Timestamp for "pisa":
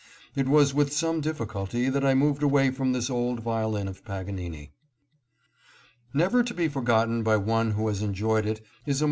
8.49-8.49